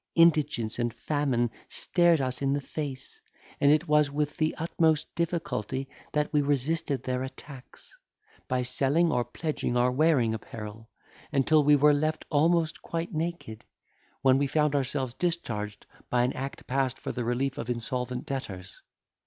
Indigence 0.15 0.79
and 0.79 0.91
famine 0.91 1.51
stared 1.67 2.19
us 2.21 2.41
in 2.41 2.53
the 2.53 2.59
face; 2.59 3.21
and 3.59 3.71
it 3.71 3.87
was 3.87 4.09
with 4.09 4.35
the 4.37 4.55
utmost 4.57 5.13
difficulty 5.13 5.87
that 6.11 6.33
we 6.33 6.41
resisted 6.41 7.03
their 7.03 7.21
attacks, 7.21 7.95
by 8.47 8.63
selling 8.63 9.11
or 9.11 9.23
pledging 9.23 9.77
our 9.77 9.91
wearing 9.91 10.33
apparel, 10.33 10.89
until 11.31 11.63
we 11.63 11.75
were 11.75 11.93
left 11.93 12.25
almost 12.31 12.81
quite 12.81 13.13
naked, 13.13 13.63
when 14.23 14.39
we 14.39 14.47
found 14.47 14.73
ourselves 14.73 15.13
discharged 15.13 15.85
by 16.09 16.23
an 16.23 16.33
act 16.33 16.65
passed 16.65 16.97
for 16.97 17.11
the 17.11 17.23
relief 17.23 17.59
of 17.59 17.69
insolvent 17.69 18.25
debtors. 18.25 18.81